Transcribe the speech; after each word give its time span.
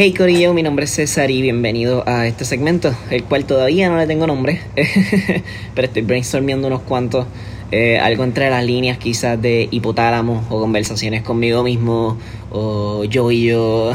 Hey 0.00 0.14
Corillo, 0.14 0.54
mi 0.54 0.62
nombre 0.62 0.84
es 0.84 0.92
César 0.92 1.28
y 1.28 1.42
bienvenido 1.42 2.04
a 2.06 2.24
este 2.28 2.44
segmento, 2.44 2.94
el 3.10 3.24
cual 3.24 3.46
todavía 3.46 3.88
no 3.88 3.96
le 3.96 4.06
tengo 4.06 4.28
nombre, 4.28 4.60
pero 5.74 5.88
estoy 5.88 6.02
brainstorming 6.02 6.64
unos 6.64 6.82
cuantos, 6.82 7.26
eh, 7.72 7.98
algo 7.98 8.22
entre 8.22 8.48
las 8.48 8.64
líneas 8.64 8.98
quizás 8.98 9.42
de 9.42 9.66
hipotálamo 9.72 10.44
o 10.50 10.60
conversaciones 10.60 11.24
conmigo 11.24 11.64
mismo 11.64 12.16
o 12.52 13.02
yo 13.06 13.32
y 13.32 13.46
yo, 13.46 13.92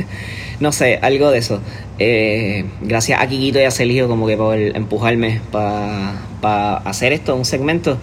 no 0.60 0.72
sé, 0.72 0.98
algo 1.02 1.30
de 1.30 1.40
eso. 1.40 1.60
Eh, 1.98 2.64
gracias 2.80 3.20
a 3.20 3.26
Kikito 3.26 3.60
y 3.60 3.64
a 3.64 3.70
Celio 3.70 4.08
como 4.08 4.26
que 4.26 4.38
por 4.38 4.56
empujarme 4.58 5.42
para 5.50 6.78
hacer 6.78 7.12
esto, 7.12 7.36
un 7.36 7.44
segmento. 7.44 7.98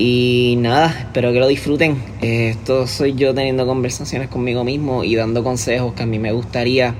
Y 0.00 0.54
nada, 0.60 0.94
espero 0.96 1.32
que 1.32 1.40
lo 1.40 1.48
disfruten. 1.48 2.00
Eh, 2.22 2.50
esto 2.50 2.86
soy 2.86 3.14
yo 3.14 3.34
teniendo 3.34 3.66
conversaciones 3.66 4.28
conmigo 4.28 4.62
mismo 4.62 5.02
y 5.02 5.16
dando 5.16 5.42
consejos 5.42 5.92
que 5.94 6.04
a 6.04 6.06
mí 6.06 6.20
me 6.20 6.30
gustaría 6.30 6.94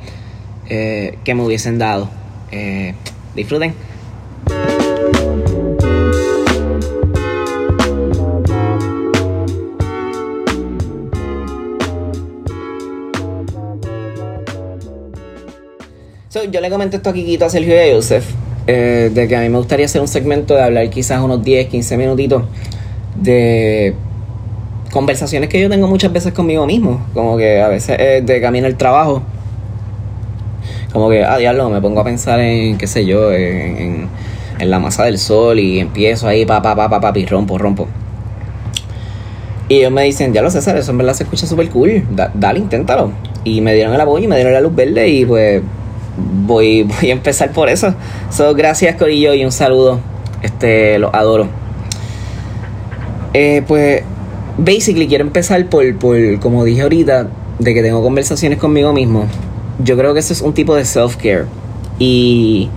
eh, 0.69 1.17
que 1.23 1.33
me 1.33 1.45
hubiesen 1.45 1.79
dado. 1.79 2.11
Eh, 2.51 2.95
disfruten. 3.37 3.73
yo 16.53 16.61
le 16.61 16.71
comenté 16.71 16.97
esto 16.97 17.11
a 17.11 17.13
Kikito, 17.13 17.45
a 17.45 17.51
Sergio 17.51 17.75
y 17.75 17.91
a 17.91 17.95
Joseph, 17.95 18.25
de 18.65 19.27
que 19.29 19.37
a 19.37 19.41
mí 19.41 19.49
me 19.49 19.59
gustaría 19.59 19.87
hacer 19.87 20.01
un 20.01 20.09
segmento 20.09 20.55
de 20.55 20.63
hablar 20.63 20.89
quizás 20.89 21.21
unos 21.21 21.43
10, 21.45 21.69
15 21.69 21.97
minutitos 21.97 22.45
de 23.21 23.95
conversaciones 24.93 25.49
que 25.49 25.61
yo 25.61 25.69
tengo 25.69 25.87
muchas 25.87 26.13
veces 26.13 26.33
conmigo 26.33 26.67
mismo, 26.67 27.07
como 27.15 27.37
que 27.37 27.61
a 27.61 27.69
veces 27.69 28.25
de 28.25 28.41
camino 28.41 28.67
al 28.67 28.77
trabajo, 28.77 29.23
como 30.93 31.11
que, 31.11 31.25
ah, 31.25 31.37
diablo, 31.37 31.69
me 31.69 31.81
pongo 31.81 32.01
a 32.01 32.05
pensar 32.05 32.41
en, 32.41 32.79
qué 32.79 32.87
sé 32.87 33.05
yo, 33.05 33.33
en, 33.33 34.09
en, 34.59 34.71
la 34.71 34.79
masa 34.79 35.05
del 35.05 35.19
sol 35.19 35.59
y 35.59 35.81
empiezo 35.81 36.27
ahí, 36.27 36.47
pa, 36.47 36.63
pa, 36.63 36.75
pa, 36.75 36.89
pa, 36.89 37.01
pa, 37.01 37.19
y 37.19 37.27
rompo, 37.27 37.59
rompo. 37.59 37.87
Y 39.69 39.77
ellos 39.77 39.93
me 39.93 40.03
dicen, 40.05 40.33
ya 40.33 40.41
lo 40.41 40.51
César, 40.51 40.79
eso 40.79 40.93
en 40.93 40.99
verdad 40.99 41.13
se 41.13 41.25
escucha 41.25 41.47
súper 41.47 41.69
cool, 41.69 42.03
dale, 42.35 42.59
inténtalo. 42.59 43.13
Y 43.45 43.61
me 43.61 43.75
dieron 43.75 43.95
el 43.95 44.01
apoyo 44.01 44.25
y 44.25 44.29
me 44.29 44.37
dieron 44.37 44.55
la 44.55 44.63
luz 44.63 44.75
verde 44.75 45.09
y 45.09 45.27
pues 45.27 45.63
voy, 46.47 46.83
voy 47.01 47.11
a 47.11 47.13
empezar 47.13 47.53
por 47.53 47.69
eso. 47.69 47.95
So, 48.31 48.55
gracias 48.55 48.97
Corillo 48.97 49.35
y 49.35 49.45
un 49.45 49.53
saludo, 49.53 50.01
este, 50.43 50.99
los 50.99 51.13
adoro. 51.13 51.49
Eh, 53.35 53.63
pues, 53.67 54.03
basically 54.57 55.07
quiero 55.07 55.25
empezar 55.25 55.67
por, 55.67 55.97
por, 55.97 56.41
como 56.41 56.65
dije 56.65 56.83
ahorita, 56.83 57.29
de 57.59 57.75
que 57.75 57.83
tengo 57.83 58.03
conversaciones 58.03 58.59
conmigo 58.59 58.93
mismo. 58.93 59.27
Yo 59.83 59.97
creo 59.97 60.15
que 60.15 60.21
eso 60.21 60.33
es 60.33 60.41
un 60.41 60.55
tipo 60.55 60.75
de 60.75 60.85
self-care. 60.85 61.47
Y 61.99 62.69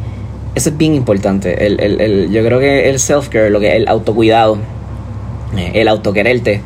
eso 0.56 0.70
es 0.70 0.78
bien 0.78 0.96
importante. 0.96 1.66
El, 1.66 1.80
el, 1.80 2.02
el, 2.02 2.32
yo 2.32 2.44
creo 2.44 2.60
que 2.60 2.90
el 2.90 3.00
self-care, 3.00 3.50
lo 3.50 3.60
que 3.60 3.76
el 3.76 3.88
autocuidado, 3.88 4.58
eh, 5.58 5.72
el 5.76 5.88
autoquererte, 5.88 6.62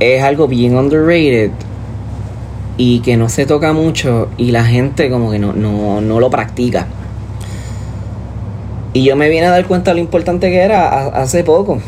es 0.00 0.22
algo 0.22 0.48
bien 0.48 0.76
underrated 0.76 1.50
y 2.76 3.00
que 3.00 3.16
no 3.16 3.28
se 3.28 3.46
toca 3.46 3.72
mucho 3.72 4.28
y 4.36 4.50
la 4.50 4.64
gente 4.64 5.08
como 5.08 5.30
que 5.30 5.38
no, 5.38 5.52
no, 5.52 6.00
no 6.00 6.20
lo 6.20 6.30
practica. 6.30 6.86
Y 8.92 9.04
yo 9.04 9.16
me 9.16 9.28
vine 9.28 9.46
a 9.46 9.50
dar 9.50 9.66
cuenta 9.66 9.90
de 9.90 9.96
lo 9.96 10.00
importante 10.00 10.50
que 10.50 10.58
era 10.58 11.08
hace 11.08 11.44
poco. 11.44 11.80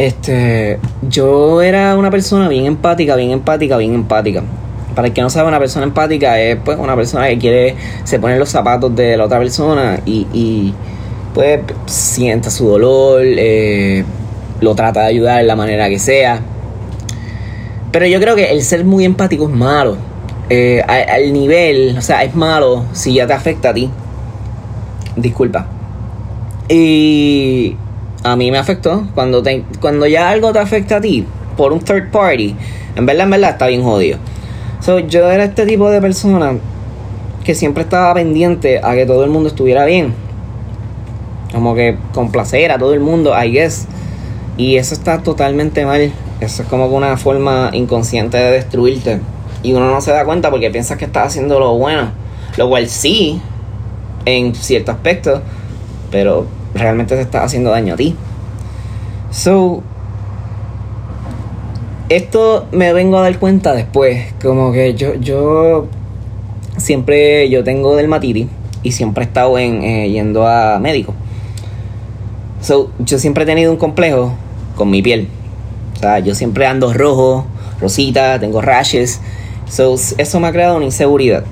Este, 0.00 0.78
yo 1.10 1.60
era 1.60 1.94
una 1.94 2.10
persona 2.10 2.48
bien 2.48 2.64
empática, 2.64 3.16
bien 3.16 3.32
empática, 3.32 3.76
bien 3.76 3.92
empática. 3.92 4.42
Para 4.94 5.08
el 5.08 5.12
que 5.12 5.20
no 5.20 5.28
sabe, 5.28 5.48
una 5.48 5.58
persona 5.58 5.84
empática 5.84 6.40
es 6.40 6.56
pues 6.56 6.78
una 6.78 6.96
persona 6.96 7.28
que 7.28 7.36
quiere, 7.36 7.76
se 8.04 8.18
pone 8.18 8.38
los 8.38 8.48
zapatos 8.48 8.96
de 8.96 9.18
la 9.18 9.26
otra 9.26 9.38
persona 9.38 10.00
y, 10.06 10.26
y 10.32 10.74
pues 11.34 11.60
sienta 11.84 12.48
su 12.48 12.66
dolor, 12.66 13.20
eh, 13.22 14.02
lo 14.62 14.74
trata 14.74 15.00
de 15.00 15.06
ayudar 15.08 15.42
de 15.42 15.44
la 15.44 15.54
manera 15.54 15.90
que 15.90 15.98
sea. 15.98 16.40
Pero 17.92 18.06
yo 18.06 18.18
creo 18.20 18.34
que 18.34 18.52
el 18.52 18.62
ser 18.62 18.86
muy 18.86 19.04
empático 19.04 19.50
es 19.50 19.54
malo. 19.54 19.98
Eh, 20.48 20.82
al 20.82 21.30
nivel, 21.30 21.98
o 21.98 22.00
sea, 22.00 22.24
es 22.24 22.34
malo 22.34 22.86
si 22.94 23.12
ya 23.12 23.26
te 23.26 23.34
afecta 23.34 23.68
a 23.68 23.74
ti. 23.74 23.90
Disculpa. 25.14 25.66
Y 26.70 27.76
a 28.22 28.36
mí 28.36 28.50
me 28.50 28.58
afectó. 28.58 29.06
Cuando, 29.14 29.42
te, 29.42 29.64
cuando 29.80 30.06
ya 30.06 30.30
algo 30.30 30.52
te 30.52 30.58
afecta 30.58 30.96
a 30.96 31.00
ti 31.00 31.26
por 31.56 31.72
un 31.72 31.80
third 31.80 32.10
party, 32.10 32.54
en 32.96 33.06
verdad, 33.06 33.24
en 33.24 33.30
verdad 33.30 33.50
está 33.50 33.66
bien 33.66 33.82
jodido. 33.82 34.18
So, 34.80 34.98
yo 34.98 35.30
era 35.30 35.44
este 35.44 35.66
tipo 35.66 35.90
de 35.90 36.00
persona 36.00 36.54
que 37.44 37.54
siempre 37.54 37.82
estaba 37.82 38.14
pendiente 38.14 38.80
a 38.82 38.94
que 38.94 39.06
todo 39.06 39.24
el 39.24 39.30
mundo 39.30 39.48
estuviera 39.48 39.84
bien. 39.84 40.14
Como 41.52 41.74
que 41.74 41.96
complacer 42.14 42.70
a 42.70 42.78
todo 42.78 42.94
el 42.94 43.00
mundo, 43.00 43.34
I 43.36 43.50
guess. 43.50 43.86
Y 44.56 44.76
eso 44.76 44.94
está 44.94 45.22
totalmente 45.22 45.84
mal. 45.84 46.12
Eso 46.40 46.62
es 46.62 46.68
como 46.68 46.86
una 46.86 47.16
forma 47.16 47.70
inconsciente 47.72 48.36
de 48.36 48.52
destruirte. 48.52 49.20
Y 49.62 49.72
uno 49.72 49.90
no 49.90 50.00
se 50.00 50.12
da 50.12 50.24
cuenta 50.24 50.50
porque 50.50 50.70
piensas 50.70 50.96
que 50.96 51.04
estás 51.06 51.28
haciendo 51.28 51.58
lo 51.58 51.76
bueno. 51.76 52.12
Lo 52.56 52.68
cual 52.68 52.88
sí, 52.88 53.40
en 54.24 54.54
cierto 54.54 54.92
aspecto. 54.92 55.42
Pero 56.10 56.46
realmente 56.80 57.14
te 57.14 57.22
está 57.22 57.44
haciendo 57.44 57.70
daño 57.70 57.94
a 57.94 57.96
ti. 57.96 58.16
So, 59.30 59.82
esto 62.08 62.66
me 62.72 62.92
vengo 62.92 63.18
a 63.18 63.22
dar 63.22 63.38
cuenta 63.38 63.74
después, 63.74 64.32
como 64.42 64.72
que 64.72 64.94
yo, 64.94 65.14
yo 65.14 65.86
siempre, 66.76 67.48
yo 67.48 67.62
tengo 67.62 67.94
dermatitis 67.94 68.48
y 68.82 68.92
siempre 68.92 69.24
he 69.24 69.26
estado 69.26 69.58
en, 69.58 69.84
eh, 69.84 70.10
yendo 70.10 70.46
a 70.46 70.80
médico. 70.80 71.14
So, 72.60 72.90
yo 72.98 73.18
siempre 73.18 73.44
he 73.44 73.46
tenido 73.46 73.70
un 73.70 73.78
complejo 73.78 74.34
con 74.74 74.90
mi 74.90 75.02
piel. 75.02 75.28
O 75.96 76.00
sea, 76.00 76.18
yo 76.18 76.34
siempre 76.34 76.66
ando 76.66 76.92
rojo, 76.92 77.46
rosita, 77.80 78.40
tengo 78.40 78.60
rashes. 78.60 79.20
So, 79.68 79.94
eso 79.94 80.40
me 80.40 80.48
ha 80.48 80.52
creado 80.52 80.76
una 80.76 80.86
inseguridad. 80.86 81.44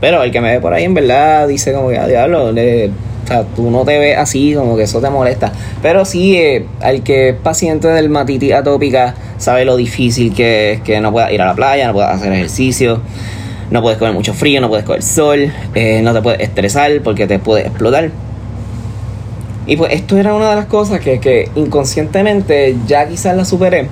Pero 0.00 0.22
el 0.22 0.30
que 0.30 0.40
me 0.40 0.52
ve 0.52 0.60
por 0.60 0.72
ahí 0.72 0.84
en 0.84 0.94
verdad 0.94 1.48
dice 1.48 1.72
como 1.72 1.88
que 1.88 1.96
a 1.96 2.04
ah, 2.04 2.08
diablo, 2.08 2.52
le 2.52 2.90
o 3.26 3.28
sea, 3.28 3.42
tú 3.42 3.72
no 3.72 3.84
te 3.84 3.98
ves 3.98 4.16
así, 4.16 4.54
como 4.54 4.76
que 4.76 4.84
eso 4.84 5.00
te 5.00 5.10
molesta. 5.10 5.50
Pero 5.82 6.04
sí, 6.04 6.36
eh, 6.36 6.64
al 6.80 7.02
que 7.02 7.30
es 7.30 7.34
paciente 7.34 7.88
del 7.88 8.08
matitis 8.08 8.52
atópica 8.52 9.16
sabe 9.36 9.64
lo 9.64 9.74
difícil 9.76 10.32
que 10.32 10.74
es 10.74 10.80
que 10.82 11.00
no 11.00 11.10
puedas 11.10 11.32
ir 11.32 11.42
a 11.42 11.46
la 11.46 11.54
playa, 11.54 11.88
no 11.88 11.92
puedas 11.92 12.14
hacer 12.14 12.32
ejercicio, 12.32 13.00
no 13.72 13.82
puedes 13.82 13.98
comer 13.98 14.14
mucho 14.14 14.32
frío, 14.32 14.60
no 14.60 14.68
puedes 14.68 14.84
comer 14.84 15.02
sol, 15.02 15.52
eh, 15.74 16.02
no 16.02 16.14
te 16.14 16.22
puedes 16.22 16.40
estresar 16.40 16.92
porque 17.02 17.26
te 17.26 17.40
puede 17.40 17.66
explotar. 17.66 18.12
Y 19.66 19.76
pues 19.76 19.92
esto 19.92 20.16
era 20.16 20.32
una 20.32 20.50
de 20.50 20.56
las 20.56 20.66
cosas 20.66 21.00
que, 21.00 21.18
que 21.18 21.50
inconscientemente 21.56 22.76
ya 22.86 23.08
quizás 23.08 23.36
la 23.36 23.44
superé. 23.44 23.88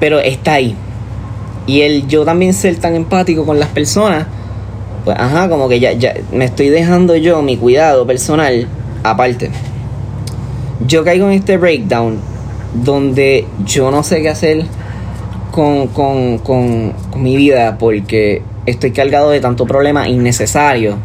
Pero 0.00 0.18
está 0.18 0.54
ahí. 0.54 0.74
Y 1.68 1.82
el 1.82 2.08
yo 2.08 2.24
también 2.24 2.52
ser 2.52 2.74
tan 2.78 2.96
empático 2.96 3.46
con 3.46 3.60
las 3.60 3.68
personas 3.68 4.26
pues 5.04 5.16
ajá, 5.18 5.48
como 5.48 5.68
que 5.68 5.80
ya, 5.80 5.92
ya 5.92 6.14
me 6.32 6.44
estoy 6.44 6.68
dejando 6.68 7.16
yo 7.16 7.42
mi 7.42 7.56
cuidado 7.56 8.06
personal 8.06 8.66
aparte. 9.02 9.50
Yo 10.86 11.04
caigo 11.04 11.26
en 11.26 11.32
este 11.32 11.56
breakdown 11.56 12.18
donde 12.74 13.46
yo 13.64 13.90
no 13.90 14.02
sé 14.02 14.22
qué 14.22 14.28
hacer 14.28 14.64
con, 15.50 15.88
con, 15.88 16.38
con, 16.38 16.92
mi 17.16 17.36
vida 17.36 17.76
porque 17.78 18.42
estoy 18.66 18.92
cargado 18.92 19.30
de 19.30 19.40
tanto 19.40 19.66
problema 19.66 20.08
innecesario. 20.08 20.96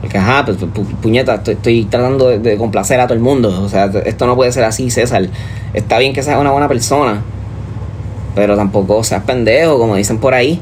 Porque, 0.00 0.18
ajá, 0.18 0.44
pues, 0.44 0.58
puñeta, 1.02 1.42
estoy, 1.46 1.84
tratando 1.84 2.28
de, 2.28 2.38
de, 2.38 2.56
complacer 2.56 3.00
a 3.00 3.06
todo 3.06 3.14
el 3.14 3.20
mundo. 3.20 3.62
O 3.62 3.68
sea, 3.68 3.90
esto 4.04 4.26
no 4.26 4.36
puede 4.36 4.52
ser 4.52 4.64
así, 4.64 4.90
César. 4.90 5.28
Está 5.74 5.98
bien 5.98 6.12
que 6.12 6.22
seas 6.22 6.38
una 6.38 6.52
buena 6.52 6.68
persona, 6.68 7.22
pero 8.34 8.56
tampoco 8.56 9.02
seas 9.02 9.22
pendejo, 9.24 9.78
como 9.78 9.96
dicen 9.96 10.18
por 10.18 10.34
ahí. 10.34 10.60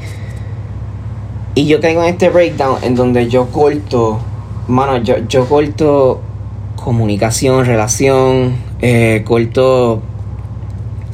Y 1.55 1.67
yo 1.67 1.81
caigo 1.81 2.03
en 2.03 2.09
este 2.09 2.31
breakdown 2.31 2.79
en 2.83 2.95
donde 2.97 3.29
yo 3.29 3.47
corto, 3.47 4.19
mano, 4.67 4.97
yo, 4.99 5.19
yo 5.29 5.49
corto 5.49 6.21
comunicación, 6.83 7.65
relación, 7.65 8.57
eh, 8.81 9.23
corto 9.25 10.03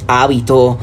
hábito, 0.07 0.77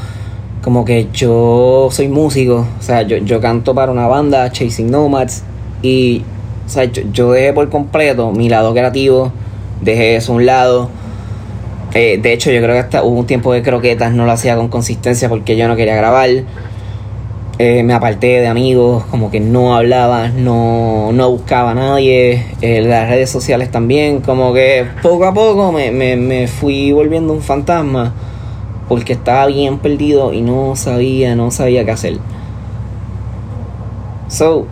como 0.63 0.85
que 0.85 1.09
yo 1.13 1.89
soy 1.91 2.09
músico, 2.09 2.67
o 2.79 2.83
sea, 2.83 3.03
yo, 3.03 3.17
yo 3.19 3.41
canto 3.41 3.75
para 3.75 3.91
una 3.91 4.07
banda, 4.07 4.51
Chasing 4.51 4.91
Nomads, 4.91 5.43
y 5.83 6.23
o 6.69 6.71
sea, 6.71 6.85
yo, 6.85 7.33
dejé 7.33 7.55
por 7.55 7.69
completo 7.71 8.31
mi 8.31 8.51
lado 8.51 8.75
creativo, 8.75 9.33
dejé 9.81 10.17
eso 10.17 10.33
a 10.33 10.37
un 10.37 10.45
lado. 10.45 10.91
Eh, 11.95 12.19
de 12.21 12.33
hecho, 12.35 12.51
yo 12.51 12.61
creo 12.61 12.75
que 12.75 12.81
hasta 12.81 13.03
hubo 13.03 13.19
un 13.19 13.27
tiempo 13.27 13.55
de 13.55 13.63
croquetas 13.63 14.13
no 14.13 14.27
lo 14.27 14.33
hacía 14.33 14.55
con 14.55 14.69
consistencia 14.69 15.31
porque 15.31 15.57
yo 15.57 15.67
no 15.67 15.77
quería 15.77 15.97
grabar. 15.97 16.29
Eh, 17.61 17.83
me 17.83 17.93
aparté 17.93 18.41
de 18.41 18.47
amigos, 18.47 19.03
como 19.11 19.33
que 19.33 19.41
no 19.41 19.75
hablaba, 19.75 20.29
no, 20.29 21.11
no 21.13 21.29
buscaba 21.29 21.73
a 21.73 21.75
nadie, 21.75 22.47
eh, 22.61 22.83
las 22.83 23.09
redes 23.09 23.31
sociales 23.31 23.73
también, 23.73 24.21
como 24.21 24.55
que 24.55 24.87
poco 25.03 25.25
a 25.25 25.35
poco 25.35 25.73
me, 25.73 25.91
me, 25.91 26.15
me, 26.15 26.47
fui 26.47 26.93
volviendo 26.93 27.33
un 27.33 27.43
fantasma 27.43 28.15
porque 28.89 29.15
estaba 29.15 29.47
bien 29.47 29.79
perdido 29.79 30.33
y 30.33 30.41
no 30.41 30.77
sabía, 30.77 31.35
no 31.35 31.51
sabía 31.51 31.85
qué 31.85 31.91
hacer. 31.91 32.19
So, 34.29 34.69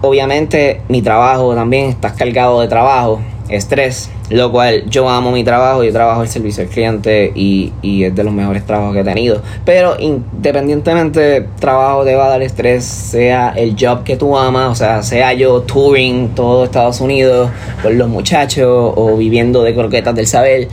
obviamente 0.00 0.80
mi 0.88 1.02
trabajo 1.02 1.54
también 1.54 1.88
estás 1.88 2.14
cargado 2.14 2.62
de 2.62 2.66
trabajo, 2.66 3.20
estrés, 3.48 4.10
lo 4.30 4.50
cual 4.50 4.88
yo 4.88 5.08
amo 5.08 5.30
mi 5.30 5.44
trabajo, 5.44 5.84
yo 5.84 5.92
trabajo 5.92 6.22
el 6.22 6.28
servicio 6.28 6.64
al 6.64 6.70
cliente 6.70 7.32
y, 7.34 7.72
y 7.82 8.04
es 8.04 8.14
de 8.14 8.24
los 8.24 8.32
mejores 8.32 8.64
trabajos 8.64 8.94
que 8.94 9.00
he 9.00 9.04
tenido. 9.04 9.42
Pero 9.64 9.96
independientemente 9.98 11.48
trabajo 11.58 12.04
te 12.04 12.14
va 12.14 12.26
a 12.26 12.28
dar 12.30 12.42
estrés, 12.42 12.84
sea 12.84 13.50
el 13.56 13.76
job 13.78 14.02
que 14.02 14.16
tú 14.16 14.36
amas, 14.36 14.70
o 14.70 14.74
sea, 14.74 15.02
sea 15.02 15.32
yo 15.32 15.62
touring 15.62 16.30
todo 16.30 16.64
Estados 16.64 17.00
Unidos 17.00 17.50
con 17.82 17.98
los 17.98 18.08
muchachos 18.08 18.92
o 18.96 19.16
viviendo 19.16 19.62
de 19.62 19.74
croquetas 19.74 20.14
del 20.14 20.26
saber, 20.26 20.68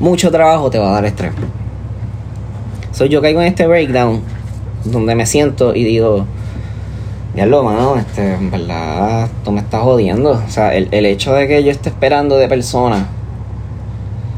mucho 0.00 0.30
trabajo 0.30 0.70
te 0.70 0.78
va 0.78 0.90
a 0.90 0.92
dar 0.94 1.04
estrés. 1.04 1.32
So 2.92 3.04
yo 3.04 3.20
caigo 3.20 3.40
en 3.42 3.48
este 3.48 3.66
breakdown 3.66 4.22
donde 4.84 5.14
me 5.14 5.26
siento 5.26 5.74
y 5.74 5.84
digo, 5.84 6.26
lo 7.44 7.62
mano, 7.62 7.96
este, 7.96 8.32
en 8.32 8.50
verdad, 8.50 9.28
tú 9.44 9.52
me 9.52 9.60
estás 9.60 9.82
jodiendo. 9.82 10.30
O 10.30 10.50
sea, 10.50 10.74
el, 10.74 10.88
el 10.90 11.04
hecho 11.04 11.34
de 11.34 11.46
que 11.46 11.62
yo 11.62 11.70
esté 11.70 11.90
esperando 11.90 12.38
de 12.38 12.48
personas. 12.48 13.04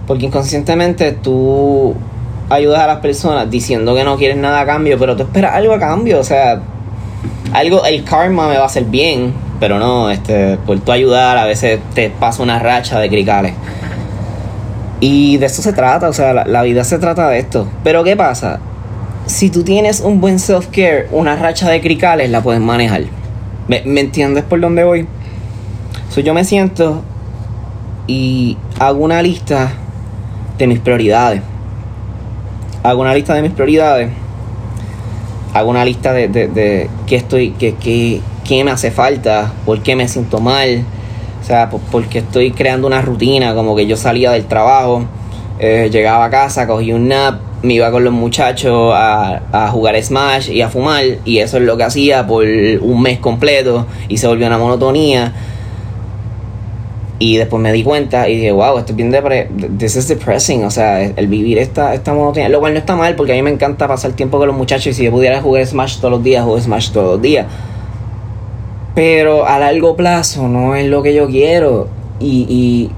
Porque 0.08 0.26
inconscientemente 0.26 1.12
tú 1.12 1.94
ayudas 2.50 2.80
a 2.80 2.86
las 2.88 2.98
personas 2.98 3.48
diciendo 3.48 3.94
que 3.94 4.02
no 4.02 4.16
quieres 4.16 4.36
nada 4.36 4.62
a 4.62 4.66
cambio, 4.66 4.98
pero 4.98 5.16
tú 5.16 5.22
esperas 5.22 5.54
algo 5.54 5.74
a 5.74 5.78
cambio. 5.78 6.18
O 6.18 6.24
sea, 6.24 6.60
algo, 7.52 7.84
el 7.84 8.02
karma 8.02 8.48
me 8.48 8.56
va 8.56 8.64
a 8.64 8.66
hacer 8.66 8.84
bien, 8.84 9.32
pero 9.60 9.78
no, 9.78 10.10
este, 10.10 10.56
por 10.66 10.80
tu 10.80 10.90
ayudar, 10.90 11.38
a 11.38 11.44
veces 11.44 11.78
te 11.94 12.10
pasa 12.10 12.42
una 12.42 12.58
racha 12.58 12.98
de 12.98 13.08
cricales. 13.08 13.54
Y 15.00 15.36
de 15.36 15.46
eso 15.46 15.62
se 15.62 15.72
trata, 15.72 16.08
o 16.08 16.12
sea, 16.12 16.32
la, 16.32 16.44
la 16.44 16.62
vida 16.62 16.82
se 16.82 16.98
trata 16.98 17.28
de 17.28 17.38
esto. 17.38 17.68
Pero 17.84 18.02
¿qué 18.02 18.16
pasa? 18.16 18.58
Si 19.28 19.50
tú 19.50 19.62
tienes 19.62 20.00
un 20.00 20.20
buen 20.20 20.38
self-care, 20.38 21.06
una 21.12 21.36
racha 21.36 21.68
de 21.68 21.80
cricales 21.82 22.30
la 22.30 22.42
puedes 22.42 22.62
manejar. 22.62 23.02
¿Me, 23.68 23.82
entiendes 24.00 24.42
por 24.42 24.58
dónde 24.58 24.82
voy? 24.84 25.06
So, 26.08 26.22
yo 26.22 26.32
me 26.32 26.44
siento 26.44 27.02
y 28.06 28.56
hago 28.78 29.04
una 29.04 29.22
lista 29.22 29.70
de 30.56 30.66
mis 30.66 30.78
prioridades. 30.78 31.42
Hago 32.82 33.02
una 33.02 33.14
lista 33.14 33.34
de 33.34 33.42
mis 33.42 33.52
prioridades. 33.52 34.10
Hago 35.52 35.70
una 35.70 35.84
lista 35.84 36.14
de, 36.14 36.28
de, 36.28 36.88
qué 37.06 37.16
estoy, 37.16 37.50
qué, 37.50 37.74
qué, 37.74 38.64
me 38.64 38.70
hace 38.70 38.90
falta, 38.90 39.52
por 39.66 39.82
qué 39.82 39.94
me 39.94 40.08
siento 40.08 40.40
mal. 40.40 40.84
O 41.42 41.44
sea, 41.44 41.68
porque 41.68 42.20
estoy 42.20 42.52
creando 42.52 42.86
una 42.86 43.02
rutina, 43.02 43.54
como 43.54 43.76
que 43.76 43.86
yo 43.86 43.96
salía 43.96 44.30
del 44.30 44.46
trabajo, 44.46 45.04
eh, 45.58 45.90
llegaba 45.92 46.24
a 46.24 46.30
casa, 46.30 46.66
cogí 46.66 46.92
un 46.92 47.08
nap, 47.08 47.47
me 47.62 47.74
iba 47.74 47.90
con 47.90 48.04
los 48.04 48.12
muchachos 48.12 48.92
a, 48.94 49.42
a, 49.52 49.68
jugar 49.68 50.00
Smash 50.02 50.50
y 50.50 50.62
a 50.62 50.68
fumar 50.68 51.04
y 51.24 51.38
eso 51.38 51.56
es 51.56 51.64
lo 51.64 51.76
que 51.76 51.84
hacía 51.84 52.26
por 52.26 52.44
un 52.44 53.02
mes 53.02 53.18
completo 53.18 53.86
y 54.08 54.18
se 54.18 54.26
volvió 54.26 54.46
una 54.46 54.58
monotonía. 54.58 55.32
Y 57.20 57.36
después 57.36 57.60
me 57.60 57.72
di 57.72 57.82
cuenta 57.82 58.28
y 58.28 58.36
dije 58.36 58.52
wow 58.52 58.78
esto 58.78 58.92
es 58.92 58.96
bien 58.96 59.10
depre 59.10 59.48
this 59.76 59.96
is 59.96 60.06
depressing 60.06 60.64
o 60.64 60.70
sea 60.70 61.02
el 61.02 61.26
vivir 61.26 61.58
esta, 61.58 61.92
esta 61.92 62.14
monotonía 62.14 62.48
lo 62.48 62.60
cual 62.60 62.74
no 62.74 62.78
está 62.78 62.94
mal 62.94 63.16
porque 63.16 63.32
a 63.32 63.34
mí 63.34 63.42
me 63.42 63.50
encanta 63.50 63.88
pasar 63.88 64.12
tiempo 64.12 64.38
con 64.38 64.46
los 64.46 64.56
muchachos 64.56 64.86
y 64.86 64.94
si 64.94 65.04
yo 65.04 65.10
pudiera 65.10 65.42
jugar 65.42 65.66
Smash 65.66 65.96
todos 65.96 66.12
los 66.12 66.22
días 66.22 66.44
juego 66.44 66.60
Smash 66.60 66.92
todos 66.92 67.14
los 67.14 67.22
días. 67.22 67.46
Pero 68.94 69.46
a 69.46 69.58
largo 69.58 69.96
plazo 69.96 70.46
no 70.46 70.76
es 70.76 70.86
lo 70.86 71.02
que 71.02 71.12
yo 71.12 71.26
quiero 71.26 71.88
y, 72.20 72.46
y 72.48 72.90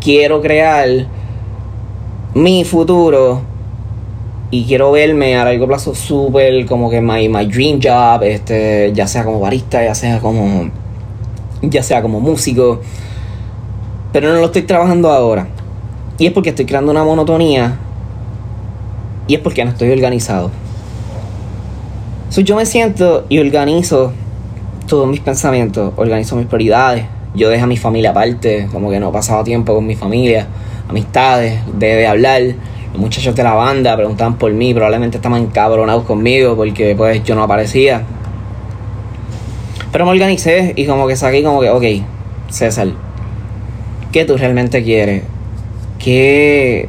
quiero 0.00 0.42
crear 0.42 1.06
mi 2.34 2.64
futuro 2.64 3.42
y 4.50 4.64
quiero 4.64 4.92
verme 4.92 5.36
a 5.36 5.44
largo 5.44 5.66
plazo 5.66 5.94
súper 5.94 6.66
como 6.66 6.90
que 6.90 7.00
my, 7.00 7.28
my 7.28 7.46
dream 7.46 7.80
job, 7.82 8.22
este, 8.22 8.92
ya 8.92 9.06
sea 9.06 9.24
como 9.24 9.40
barista, 9.40 9.82
ya 9.82 9.94
sea 9.94 10.18
como 10.20 10.70
ya 11.62 11.82
sea 11.82 12.00
como 12.02 12.20
músico, 12.20 12.80
pero 14.12 14.32
no 14.32 14.40
lo 14.40 14.46
estoy 14.46 14.62
trabajando 14.62 15.10
ahora. 15.10 15.46
Y 16.18 16.26
es 16.26 16.32
porque 16.32 16.50
estoy 16.50 16.66
creando 16.66 16.90
una 16.90 17.04
monotonía 17.04 17.78
y 19.26 19.34
es 19.34 19.40
porque 19.40 19.64
no 19.64 19.70
estoy 19.70 19.90
organizado. 19.90 20.50
So, 22.30 22.40
yo 22.40 22.56
me 22.56 22.64
siento 22.64 23.26
y 23.28 23.38
organizo 23.38 24.12
todos 24.86 25.08
mis 25.08 25.20
pensamientos, 25.20 25.92
organizo 25.96 26.36
mis 26.36 26.46
prioridades. 26.46 27.04
Yo 27.34 27.48
dejo 27.48 27.64
a 27.64 27.66
mi 27.66 27.76
familia 27.76 28.10
aparte, 28.10 28.68
como 28.72 28.90
que 28.90 28.98
no 28.98 29.10
he 29.10 29.12
pasado 29.12 29.44
tiempo 29.44 29.74
con 29.74 29.86
mi 29.86 29.94
familia 29.94 30.46
amistades, 30.90 31.60
de, 31.74 32.06
hablar. 32.06 32.42
Los 32.92 33.00
muchachos 33.00 33.36
de 33.36 33.42
la 33.44 33.54
banda 33.54 33.96
preguntaban 33.96 34.36
por 34.36 34.52
mí, 34.52 34.74
probablemente 34.74 35.18
estaban 35.18 35.42
encabronados 35.42 36.04
conmigo 36.04 36.56
porque 36.56 36.94
pues 36.96 37.22
yo 37.22 37.36
no 37.36 37.44
aparecía. 37.44 38.02
Pero 39.92 40.04
me 40.04 40.10
organicé 40.10 40.72
y 40.76 40.86
como 40.86 41.06
que 41.06 41.16
saqué 41.16 41.42
como 41.42 41.60
que, 41.60 41.70
ok, 41.70 41.84
César, 42.48 42.88
¿qué 44.10 44.24
tú 44.24 44.36
realmente 44.36 44.82
quieres? 44.82 45.22
¿Qué, 46.00 46.88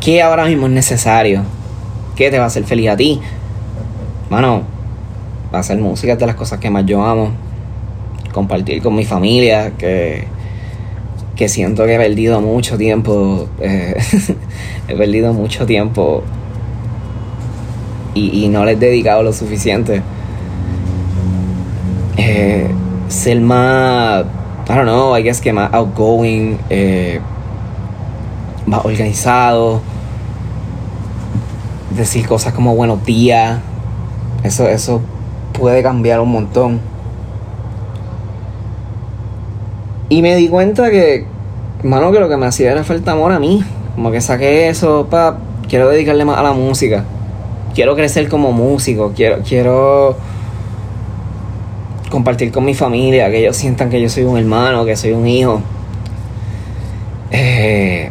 qué 0.00 0.22
ahora 0.22 0.44
mismo 0.44 0.66
es 0.66 0.72
necesario? 0.72 1.42
¿Qué 2.14 2.30
te 2.30 2.38
va 2.38 2.44
a 2.44 2.46
hacer 2.46 2.64
feliz 2.64 2.90
a 2.90 2.96
ti? 2.96 3.20
Mano, 4.30 4.62
hacer 5.52 5.78
música 5.78 6.14
de 6.14 6.26
las 6.26 6.36
cosas 6.36 6.60
que 6.60 6.70
más 6.70 6.86
yo 6.86 7.04
amo. 7.04 7.32
Compartir 8.32 8.82
con 8.82 8.94
mi 8.94 9.04
familia, 9.04 9.72
que 9.76 10.26
que 11.36 11.48
siento 11.48 11.84
que 11.86 11.94
he 11.94 11.98
perdido 11.98 12.40
mucho 12.40 12.76
tiempo, 12.76 13.48
eh, 13.60 13.96
he 14.88 14.94
perdido 14.94 15.32
mucho 15.32 15.66
tiempo 15.66 16.22
y, 18.14 18.48
no 18.48 18.64
le 18.64 18.72
he 18.72 18.76
dedicado 18.76 19.22
lo 19.22 19.32
suficiente. 19.32 20.02
Eh, 22.16 22.70
ser 23.08 23.40
más, 23.40 24.24
I 24.68 24.74
don't 24.74 24.82
know, 24.82 25.16
I 25.16 25.22
guess 25.22 25.40
que 25.40 25.52
más 25.52 25.72
outgoing, 25.72 26.58
eh, 26.68 27.20
más 28.66 28.84
organizado, 28.84 29.80
decir 31.96 32.26
cosas 32.26 32.52
como 32.52 32.74
buenos 32.74 33.04
días, 33.04 33.60
eso, 34.44 34.68
eso 34.68 35.00
puede 35.52 35.82
cambiar 35.82 36.20
un 36.20 36.32
montón. 36.32 36.91
Y 40.12 40.20
me 40.20 40.36
di 40.36 40.46
cuenta 40.48 40.90
que, 40.90 41.24
mano, 41.84 42.12
que 42.12 42.20
lo 42.20 42.28
que 42.28 42.36
me 42.36 42.44
hacía 42.44 42.70
era 42.70 42.84
falta 42.84 43.12
amor 43.12 43.32
a 43.32 43.38
mí. 43.38 43.64
Como 43.94 44.10
que 44.10 44.20
saqué 44.20 44.68
eso, 44.68 45.06
pa, 45.08 45.38
quiero 45.70 45.88
dedicarle 45.88 46.26
más 46.26 46.36
a 46.36 46.42
la 46.42 46.52
música. 46.52 47.02
Quiero 47.74 47.94
crecer 47.94 48.28
como 48.28 48.52
músico, 48.52 49.14
quiero, 49.16 49.38
quiero 49.38 50.14
compartir 52.10 52.52
con 52.52 52.66
mi 52.66 52.74
familia, 52.74 53.30
que 53.30 53.38
ellos 53.38 53.56
sientan 53.56 53.88
que 53.88 54.02
yo 54.02 54.10
soy 54.10 54.24
un 54.24 54.36
hermano, 54.36 54.84
que 54.84 54.96
soy 54.96 55.12
un 55.12 55.26
hijo. 55.26 55.62
Eh, 57.30 58.01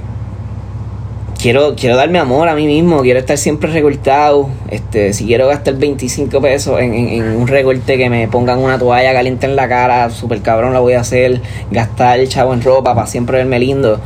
quiero, 1.42 1.76
quiero 1.76 1.96
darme 1.98 2.20
amor 2.20 2.48
a 2.48 2.56
mí 2.56 2.68
mismo, 2.68 3.02
quiero 3.02 3.20
estar 3.20 3.38
siempre 3.38 3.72
recortado. 3.72 4.50
Este, 4.70 5.12
si 5.14 5.26
quiero 5.26 5.48
gastar 5.48 5.76
25 5.76 6.40
pesos 6.40 6.80
en, 6.80 7.36
un 7.36 7.48
recorte 7.48 7.98
que 7.98 8.10
me 8.10 8.28
pongan 8.28 8.60
una 8.60 8.78
toalla 8.78 9.12
caliente 9.14 9.48
en 9.48 9.56
la 9.56 9.68
cara, 9.68 10.10
super 10.12 10.42
cabrón 10.42 10.74
la 10.74 10.80
voy 10.80 10.94
a 10.94 11.02
hacer. 11.02 11.42
Gastar 11.72 12.20
el 12.20 12.30
chavo 12.30 12.54
en 12.54 12.62
ropa 12.62 12.94
para 12.94 13.08
siempre 13.08 13.38
verme 13.38 13.60
lindo. 13.60 14.00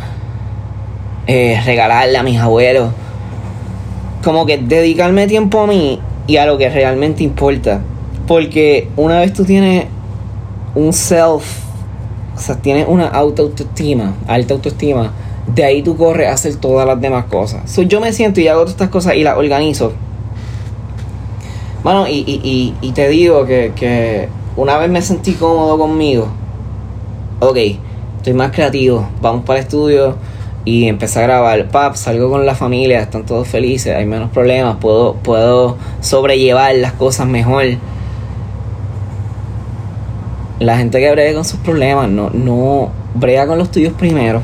Eh, 1.27 1.59
regalarle 1.65 2.17
a 2.17 2.23
mis 2.23 2.39
abuelos. 2.39 2.91
Como 4.23 4.45
que 4.45 4.57
dedicarme 4.57 5.27
tiempo 5.27 5.59
a 5.61 5.67
mí 5.67 5.99
y 6.27 6.37
a 6.37 6.45
lo 6.45 6.57
que 6.57 6.69
realmente 6.69 7.23
importa. 7.23 7.81
Porque 8.27 8.87
una 8.95 9.19
vez 9.19 9.33
tú 9.33 9.43
tienes 9.43 9.85
un 10.73 10.93
self, 10.93 11.43
o 12.35 12.39
sea, 12.39 12.55
tienes 12.55 12.85
una 12.87 13.07
auto 13.07 13.43
autoestima, 13.43 14.15
alta 14.27 14.55
autoestima 14.55 15.11
de 15.47 15.63
ahí 15.63 15.83
tú 15.83 15.95
corres 15.95 16.27
a 16.27 16.33
hacer 16.33 16.55
todas 16.55 16.87
las 16.87 16.99
demás 16.99 17.25
cosas. 17.25 17.69
So, 17.69 17.83
yo 17.83 18.01
me 18.01 18.11
siento 18.13 18.41
y 18.41 18.47
hago 18.47 18.61
todas 18.61 18.71
estas 18.71 18.89
cosas 18.89 19.15
y 19.15 19.23
las 19.23 19.37
organizo. 19.37 19.93
Bueno, 21.83 22.07
y, 22.07 22.23
y, 22.27 22.73
y, 22.81 22.91
te 22.93 23.07
digo 23.09 23.45
que, 23.45 23.71
que, 23.75 24.27
una 24.55 24.77
vez 24.77 24.89
me 24.89 25.01
sentí 25.01 25.33
cómodo 25.33 25.77
conmigo. 25.77 26.27
Ok, 27.39 27.57
estoy 28.17 28.33
más 28.33 28.51
creativo. 28.51 29.07
Vamos 29.21 29.45
para 29.45 29.59
el 29.59 29.65
estudio 29.65 30.15
y 30.63 30.87
empecé 30.87 31.19
a 31.19 31.23
grabar. 31.23 31.67
Pap, 31.69 31.95
salgo 31.95 32.31
con 32.31 32.43
la 32.45 32.55
familia, 32.55 33.01
están 33.01 33.23
todos 33.25 33.47
felices, 33.47 33.95
hay 33.95 34.05
menos 34.07 34.31
problemas, 34.31 34.77
puedo, 34.77 35.13
puedo 35.13 35.77
sobrellevar 36.01 36.73
las 36.75 36.93
cosas 36.93 37.27
mejor. 37.27 37.65
La 40.59 40.77
gente 40.77 40.99
que 40.99 41.11
brega 41.11 41.35
con 41.35 41.45
sus 41.45 41.59
problemas, 41.59 42.09
no, 42.09 42.31
no 42.31 42.89
brega 43.13 43.45
con 43.45 43.59
los 43.59 43.69
tuyos 43.69 43.93
primero 43.93 44.41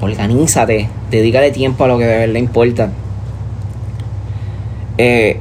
Organízate, 0.00 0.88
dedícale 1.10 1.50
tiempo 1.50 1.84
a 1.84 1.88
lo 1.88 1.98
que 1.98 2.06
de 2.06 2.18
verdad 2.18 2.36
importa. 2.36 2.90
Eh, 4.98 5.38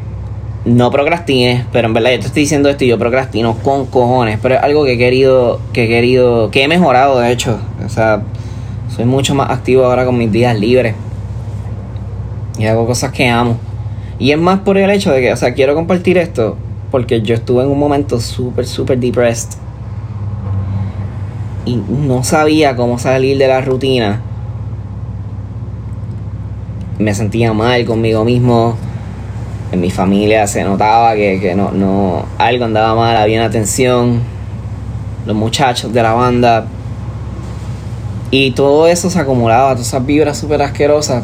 no 0.66 0.92
procrastines, 0.92 1.66
pero 1.72 1.88
en 1.88 1.94
verdad 1.94 2.12
yo 2.12 2.20
te 2.20 2.28
estoy 2.28 2.44
diciendo 2.44 2.70
esto 2.70 2.84
y 2.84 2.88
yo 2.88 3.00
procrastino 3.00 3.56
con 3.58 3.86
cojones, 3.86 4.39
pero 4.42 4.56
es 4.56 4.62
algo 4.62 4.84
que 4.84 4.94
he 4.94 4.98
querido, 4.98 5.60
que 5.74 5.86
he 5.86 5.88
querido, 5.88 6.51
que 6.51 6.63
he 6.63 6.68
mejorado 6.68 7.20
de 7.20 7.32
hecho. 7.32 7.60
O 7.86 7.89
sea, 7.89 8.22
soy 8.96 9.06
mucho 9.06 9.36
más 9.36 9.50
activo 9.50 9.86
ahora 9.86 10.06
con 10.06 10.18
mis 10.18 10.32
días 10.32 10.60
libres. 10.60 10.96
Y 12.58 12.66
hago 12.66 12.86
cosas 12.86 13.12
que 13.12 13.30
amo. 13.30 13.58
Y 14.20 14.32
es 14.32 14.38
más 14.38 14.60
por 14.60 14.78
el 14.78 14.89
hecho 14.89 15.12
de 15.12 15.22
que, 15.22 15.32
o 15.32 15.38
sea, 15.38 15.54
quiero 15.54 15.75
compartir 15.75 16.18
esto 16.18 16.58
porque 16.92 17.22
yo 17.22 17.36
estuve 17.36 17.63
en 17.63 17.70
un 17.70 17.80
momento 17.80 18.20
súper, 18.20 18.66
súper 18.66 19.00
depressed. 19.00 19.58
Y 21.66 21.75
no 21.75 22.24
sabía 22.24 22.75
cómo 22.75 22.98
salir 22.98 23.38
de 23.38 23.48
la 23.48 23.62
rutina. 23.62 24.22
Me 27.00 27.15
sentía 27.15 27.53
mal 27.53 27.84
conmigo 27.86 28.24
mismo. 28.24 28.77
En 29.72 29.82
mi 29.82 29.89
familia 29.89 30.46
se 30.48 30.63
notaba 30.63 31.15
que, 31.15 31.39
que 31.39 31.56
no, 31.56 31.72
no, 31.72 32.25
algo 32.38 32.65
andaba 32.65 32.96
mal, 32.96 33.18
había 33.18 33.39
una 33.39 33.50
tensión. 33.50 34.22
Los 35.25 35.36
muchachos 35.36 35.91
de 35.91 36.03
la 36.03 36.13
banda. 36.13 36.68
Y 38.32 38.51
todo 38.51 38.88
eso 38.88 39.10
se 39.10 39.20
acumulaba, 39.20 39.72
todas 39.72 39.88
esas 39.88 40.06
vibras 40.06 40.38
súper 40.38 40.62
asquerosas 40.62 41.24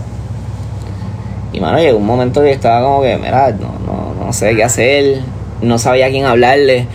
y 1.55 1.62
mano, 1.62 1.77
llegó 1.77 2.00
un 2.00 2.05
momento 2.05 2.41
que 2.41 2.51
estaba 2.51 2.82
como 2.86 3.01
que, 3.01 3.15
mira, 3.15 3.51
no, 3.51 3.72
no, 3.88 4.25
no 4.25 4.34
sé 4.34 4.58
qué 4.58 4.63
hacer, 4.65 5.22
no 5.62 5.77
sabía 5.77 6.08
a 6.08 6.10
quién 6.10 6.25
hablarle. 6.25 6.86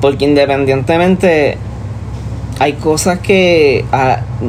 Porque 0.00 0.26
independientemente 0.26 1.58
hay 2.60 2.74
cosas 2.74 3.18
que 3.18 3.84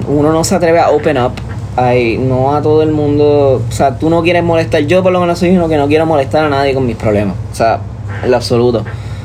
uno 0.08 0.32
no 0.32 0.44
se 0.44 0.54
atreve 0.54 0.80
a 0.80 0.92
open 0.92 1.18
up. 1.18 1.32
Hay, 1.78 2.18
no 2.18 2.56
a 2.56 2.62
todo 2.62 2.82
el 2.82 2.92
mundo. 2.92 3.62
O 3.68 3.72
sea, 3.72 3.98
tú 3.98 4.10
no 4.10 4.24
quieres 4.24 4.44
molestar. 4.44 4.82
Yo 4.82 5.04
por 5.04 5.12
lo 5.12 5.22
menos 5.22 5.40
soy 5.40 5.56
uno 5.56 5.70
que 5.70 5.78
no 5.78 5.88
quiero 5.88 6.06
molestar 6.06 6.44
a 6.44 6.50
nadie 6.50 6.74
con 6.74 6.86
mis 6.86 6.96
problemas. 6.96 7.36
O 7.52 7.56
sea, 7.56 7.80
en 8.24 8.32
lo 8.32 8.38
absoluto. 8.38 8.84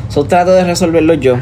So, 0.09 0.25
trato 0.25 0.53
de 0.53 0.63
resolverlo 0.63 1.15
yo. 1.15 1.37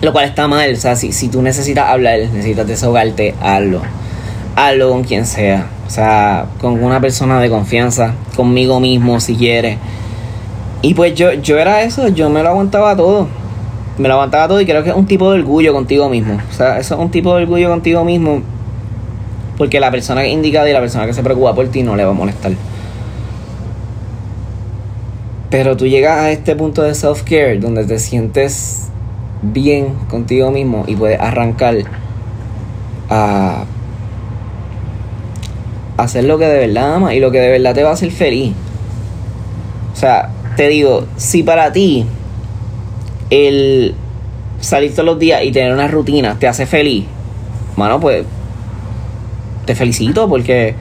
Lo 0.00 0.12
cual 0.12 0.24
está 0.24 0.48
mal. 0.48 0.72
O 0.72 0.76
sea, 0.76 0.96
si, 0.96 1.12
si 1.12 1.28
tú 1.28 1.42
necesitas 1.42 1.88
hablar, 1.88 2.20
necesitas 2.20 2.66
desahogarte, 2.66 3.34
hazlo. 3.42 3.82
Hazlo 4.56 4.90
con 4.90 5.04
quien 5.04 5.26
sea. 5.26 5.66
O 5.86 5.90
sea, 5.90 6.46
con 6.60 6.82
una 6.82 7.00
persona 7.00 7.40
de 7.40 7.50
confianza, 7.50 8.14
conmigo 8.36 8.78
mismo 8.78 9.18
si 9.18 9.34
quiere. 9.34 9.78
Y 10.82 10.94
pues 10.94 11.14
yo, 11.14 11.32
yo 11.32 11.58
era 11.58 11.82
eso, 11.82 12.06
yo 12.08 12.30
me 12.30 12.44
lo 12.44 12.50
aguantaba 12.50 12.96
todo. 12.96 13.26
Me 13.98 14.06
lo 14.06 14.14
aguantaba 14.14 14.46
todo 14.46 14.60
y 14.60 14.66
creo 14.66 14.84
que 14.84 14.90
es 14.90 14.96
un 14.96 15.06
tipo 15.06 15.32
de 15.32 15.40
orgullo 15.40 15.72
contigo 15.72 16.08
mismo. 16.08 16.38
O 16.48 16.54
sea, 16.54 16.78
eso 16.78 16.94
es 16.94 17.00
un 17.00 17.10
tipo 17.10 17.34
de 17.34 17.42
orgullo 17.42 17.68
contigo 17.68 18.04
mismo. 18.04 18.40
Porque 19.60 19.78
la 19.78 19.90
persona 19.90 20.26
indicada 20.26 20.70
y 20.70 20.72
la 20.72 20.80
persona 20.80 21.04
que 21.04 21.12
se 21.12 21.22
preocupa 21.22 21.54
por 21.54 21.68
ti 21.68 21.82
no 21.82 21.94
le 21.94 22.02
va 22.02 22.12
a 22.12 22.14
molestar. 22.14 22.52
Pero 25.50 25.76
tú 25.76 25.86
llegas 25.86 26.16
a 26.18 26.30
este 26.30 26.56
punto 26.56 26.80
de 26.80 26.94
self-care 26.94 27.58
donde 27.60 27.84
te 27.84 27.98
sientes 27.98 28.88
bien 29.42 29.96
contigo 30.08 30.50
mismo 30.50 30.84
y 30.86 30.96
puedes 30.96 31.20
arrancar 31.20 31.76
a 33.10 33.64
hacer 35.98 36.24
lo 36.24 36.38
que 36.38 36.46
de 36.46 36.66
verdad 36.66 36.94
amas 36.94 37.12
y 37.12 37.20
lo 37.20 37.30
que 37.30 37.40
de 37.40 37.50
verdad 37.50 37.74
te 37.74 37.82
va 37.82 37.90
a 37.90 37.92
hacer 37.92 38.12
feliz. 38.12 38.54
O 39.92 39.96
sea, 39.96 40.30
te 40.56 40.68
digo, 40.68 41.04
si 41.18 41.42
para 41.42 41.70
ti 41.70 42.06
el 43.28 43.94
salir 44.62 44.92
todos 44.92 45.04
los 45.04 45.18
días 45.18 45.44
y 45.44 45.52
tener 45.52 45.74
una 45.74 45.86
rutina 45.86 46.38
te 46.38 46.48
hace 46.48 46.64
feliz, 46.64 47.04
mano, 47.76 48.00
pues 48.00 48.24
te 49.70 49.76
felicito 49.76 50.28
porque 50.28 50.74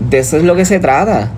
de 0.00 0.18
eso 0.18 0.38
es 0.38 0.42
lo 0.42 0.56
que 0.56 0.64
se 0.64 0.80
trata. 0.80 1.28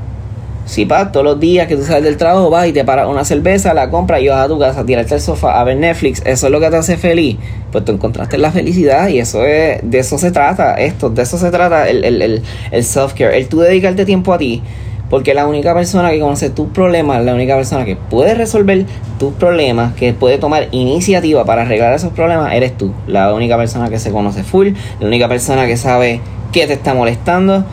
Si 0.67 0.87
para 0.87 1.11
todos 1.11 1.27
los 1.27 1.41
días 1.41 1.67
que 1.67 1.75
tú 1.75 1.83
sales 1.83 2.05
del 2.05 2.17
trabajo 2.17 2.49
vas 2.49 2.69
y 2.69 2.73
te 2.73 2.85
paras 2.85 3.09
una 3.09 3.25
cerveza, 3.25 3.75
la 3.75 3.91
compras 3.91 4.23
y 4.23 4.29
vas 4.29 4.45
a 4.45 4.47
tu 4.47 4.57
casa 4.57 4.81
a 4.81 4.87
tirarte 4.87 5.15
al 5.15 5.21
sofá 5.21 5.61
a 5.61 5.65
ver 5.65 5.79
Netflix, 5.79 6.23
eso 6.25 6.47
es 6.47 6.53
lo 6.53 6.61
que 6.61 6.71
te 6.71 6.77
hace 6.77 6.97
feliz, 6.97 7.39
pues 7.73 7.85
tú 7.85 7.91
encontraste 7.91 8.39
la 8.39 8.53
felicidad 8.53 9.09
y 9.09 9.19
eso 9.19 9.45
es, 9.45 9.81
de 9.83 9.99
eso 9.99 10.17
se 10.17 10.31
trata, 10.31 10.75
esto, 10.75 11.11
de 11.11 11.23
eso 11.23 11.39
se 11.39 11.51
trata 11.51 11.89
el, 11.89 12.05
el, 12.05 12.23
el, 12.23 12.43
el 12.71 12.85
self-care, 12.85 13.35
el 13.35 13.49
tú 13.49 13.59
dedicarte 13.59 14.05
tiempo 14.05 14.33
a 14.33 14.39
ti, 14.39 14.63
porque 15.09 15.35
la 15.35 15.49
única 15.49 15.75
persona 15.75 16.13
que 16.13 16.21
conoce 16.21 16.51
tus 16.51 16.69
problemas, 16.69 17.25
la 17.25 17.35
única 17.35 17.57
persona 17.57 17.85
que 17.85 17.97
puede 17.97 18.35
resolver 18.35 18.87
tus 19.19 19.33
problemas, 19.35 19.95
que 19.95 20.13
puede 20.13 20.39
tomar 20.39 20.69
iniciativa 20.71 21.45
para 21.45 21.63
arreglar 21.63 21.93
esos 21.95 22.13
problemas, 22.13 22.55
eres 22.55 22.79
tú. 22.79 22.95
La 23.09 23.35
única 23.35 23.57
persona 23.57 23.91
que 23.91 23.99
se 23.99 24.13
conoce 24.13 24.45
full, 24.45 24.69
la 25.01 25.07
única 25.09 25.29
persona 25.29 25.67
que 25.67 25.77
sabe 25.77 26.21
qué 26.53 26.67
te 26.67 26.75
está 26.75 26.95
molestando 26.95 27.65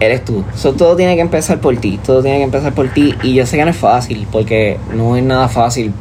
eres 0.00 0.24
tú. 0.24 0.44
Eso 0.54 0.72
todo 0.74 0.96
tiene 0.96 1.16
que 1.16 1.22
empezar 1.22 1.58
por 1.60 1.76
ti. 1.76 1.98
Todo 2.04 2.22
tiene 2.22 2.38
que 2.38 2.44
empezar 2.44 2.72
por 2.72 2.88
ti. 2.88 3.14
Y 3.22 3.34
yo 3.34 3.46
sé 3.46 3.56
que 3.56 3.64
no 3.64 3.70
es 3.70 3.76
fácil, 3.76 4.26
porque 4.30 4.78
no 4.94 5.16
es 5.16 5.22
nada 5.22 5.48
fácil 5.48 5.92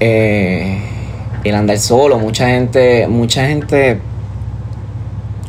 eh, 0.00 0.78
el 1.44 1.54
andar 1.54 1.78
solo. 1.78 2.18
Mucha 2.18 2.48
gente, 2.48 3.06
mucha 3.08 3.46
gente 3.46 4.00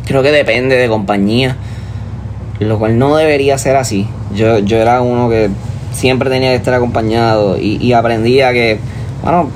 creo 0.05 0.21
que 0.21 0.31
depende 0.31 0.75
de 0.75 0.87
compañía. 0.87 1.55
Lo 2.59 2.79
cual 2.79 2.97
no 2.97 3.15
debería 3.15 3.57
ser 3.57 3.75
así. 3.75 4.07
Yo, 4.35 4.59
yo 4.59 4.77
era 4.77 5.01
uno 5.01 5.29
que 5.29 5.49
siempre 5.91 6.29
tenía 6.29 6.49
que 6.49 6.55
estar 6.55 6.73
acompañado. 6.73 7.57
Y, 7.57 7.77
y 7.77 7.93
aprendí 7.93 8.41
a 8.41 8.51
que, 8.51 8.79
bueno, 9.21 9.49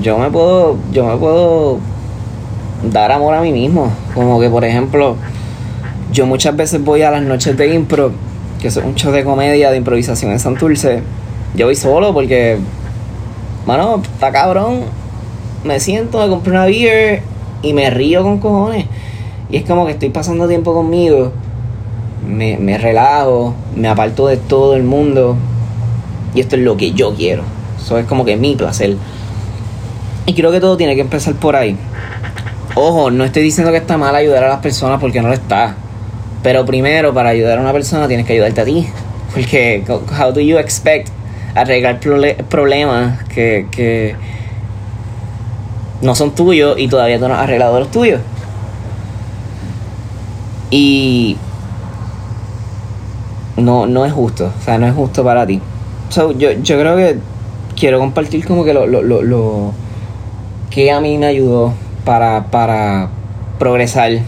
yo 0.00 0.18
me 0.18 0.30
puedo, 0.30 0.76
yo 0.90 1.06
me 1.06 1.16
puedo 1.16 1.78
dar 2.90 3.12
amor 3.12 3.34
a 3.34 3.40
mí 3.40 3.52
mismo. 3.52 3.92
Como 4.14 4.40
que 4.40 4.48
por 4.48 4.64
ejemplo 4.64 5.16
yo 6.12 6.26
muchas 6.26 6.54
veces 6.54 6.84
voy 6.84 7.02
a 7.02 7.10
las 7.10 7.22
noches 7.22 7.56
de 7.56 7.74
impro, 7.74 8.12
que 8.60 8.68
es 8.68 8.76
un 8.76 8.94
show 8.94 9.10
de 9.12 9.24
comedia, 9.24 9.70
de 9.70 9.78
improvisación 9.78 10.30
en 10.30 10.38
Santurce. 10.38 11.02
Yo 11.54 11.66
voy 11.66 11.74
solo 11.74 12.12
porque, 12.12 12.58
mano, 13.66 14.02
está 14.02 14.30
cabrón. 14.30 14.82
Me 15.64 15.80
siento, 15.80 16.20
me 16.20 16.28
compro 16.28 16.52
una 16.52 16.66
beer 16.66 17.22
y 17.62 17.72
me 17.72 17.88
río 17.88 18.22
con 18.22 18.38
cojones. 18.38 18.86
Y 19.48 19.56
es 19.56 19.64
como 19.64 19.86
que 19.86 19.92
estoy 19.92 20.10
pasando 20.10 20.46
tiempo 20.48 20.74
conmigo. 20.74 21.32
Me, 22.26 22.58
me 22.58 22.76
relajo, 22.76 23.54
me 23.74 23.88
aparto 23.88 24.26
de 24.26 24.36
todo 24.36 24.76
el 24.76 24.82
mundo. 24.82 25.36
Y 26.34 26.40
esto 26.40 26.56
es 26.56 26.62
lo 26.62 26.76
que 26.76 26.92
yo 26.92 27.14
quiero. 27.14 27.42
Eso 27.82 27.98
es 27.98 28.04
como 28.04 28.26
que 28.26 28.36
mi 28.36 28.54
placer. 28.54 28.96
Y 30.26 30.34
creo 30.34 30.52
que 30.52 30.60
todo 30.60 30.76
tiene 30.76 30.94
que 30.94 31.00
empezar 31.00 31.34
por 31.34 31.56
ahí. 31.56 31.76
Ojo, 32.74 33.10
no 33.10 33.24
estoy 33.24 33.42
diciendo 33.42 33.70
que 33.70 33.76
está 33.76 33.98
mal 33.98 34.14
ayudar 34.14 34.44
a 34.44 34.48
las 34.48 34.60
personas 34.60 34.98
porque 34.98 35.20
no 35.20 35.28
lo 35.28 35.34
está. 35.34 35.74
Pero 36.42 36.64
primero, 36.64 37.12
para 37.12 37.28
ayudar 37.28 37.58
a 37.58 37.60
una 37.60 37.72
persona, 37.72 38.08
tienes 38.08 38.26
que 38.26 38.32
ayudarte 38.32 38.60
a 38.62 38.64
ti. 38.64 38.88
Porque, 39.34 39.84
how 40.18 40.32
do 40.32 40.40
you 40.40 40.58
expect 40.58 41.08
arreglar 41.54 42.00
problemas 42.48 43.22
que, 43.24 43.66
que 43.70 44.16
no 46.00 46.14
son 46.14 46.34
tuyos 46.34 46.78
y 46.78 46.88
todavía 46.88 47.18
tú 47.18 47.28
no 47.28 47.34
has 47.34 47.40
arreglado 47.40 47.78
los 47.78 47.90
tuyos? 47.90 48.22
Y 50.70 51.36
no, 53.58 53.86
no 53.86 54.06
es 54.06 54.12
justo, 54.12 54.50
o 54.58 54.64
sea, 54.64 54.78
no 54.78 54.86
es 54.86 54.94
justo 54.94 55.22
para 55.22 55.46
ti. 55.46 55.60
So, 56.08 56.32
yo, 56.32 56.52
yo 56.52 56.78
creo 56.78 56.96
que 56.96 57.18
quiero 57.78 57.98
compartir 57.98 58.46
como 58.46 58.64
que 58.64 58.72
lo, 58.72 58.86
lo, 58.86 59.02
lo, 59.02 59.22
lo 59.22 59.72
que 60.70 60.90
a 60.90 61.00
mí 61.00 61.18
me 61.18 61.26
ayudó 61.26 61.74
para, 62.04 62.44
para 62.50 63.08
progresar 63.58 64.20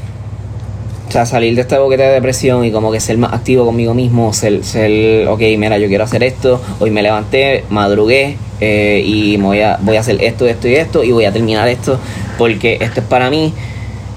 o 1.09 1.12
sea, 1.12 1.26
salir 1.26 1.54
de 1.54 1.61
este 1.61 1.78
boquete 1.78 2.02
de 2.02 2.12
depresión 2.14 2.64
y 2.64 2.73
como 2.73 2.90
que 2.90 2.99
ser 2.99 3.19
más 3.19 3.33
activo 3.33 3.64
conmigo 3.66 3.95
mismo, 3.95 4.33
ser, 4.33 4.64
ser 4.64 5.28
ok, 5.28 5.40
mira, 5.59 5.78
yo 5.78 5.87
quiero 5.88 6.04
hacer 6.04 6.25
esto, 6.25 6.61
hoy 6.81 6.90
me 6.90 7.02
levanté, 7.02 7.64
madrugué 7.71 8.37
eh, 8.61 9.02
y 9.04 9.37
voy 9.37 9.61
a, 9.61 9.78
voy 9.81 9.97
a 9.97 10.00
hacer 10.00 10.23
esto, 10.23 10.47
esto 10.47 10.66
y 10.66 10.75
esto 10.75 11.04
y 11.04 11.12
voy 11.12 11.25
a 11.25 11.33
terminar 11.33 11.69
esto 11.69 11.99
porque 12.38 12.78
esto 12.81 13.00
es 13.00 13.07
para 13.07 13.31
mí 13.31 13.52